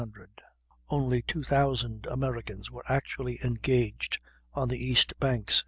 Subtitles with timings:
[0.89, 4.17] Only 2,000 Americans were actually engaged
[4.51, 5.59] on the east banks.